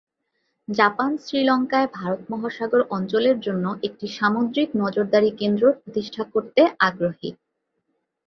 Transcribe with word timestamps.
Japan 0.67 1.11
শ্রীলঙ্কায় 1.17 1.89
ভারত 1.93 2.21
মহাসাগর 2.29 2.81
অঞ্চলের 2.89 3.37
জন্য 3.39 3.65
একটি 3.83 4.05
সামুদ্রিক 4.17 4.69
নজরদারি 4.75 5.29
কেন্দ্র 5.31 5.63
প্রতিষ্ঠা 5.81 6.23
করতে 6.33 6.61
আগ্রহী। 6.79 7.29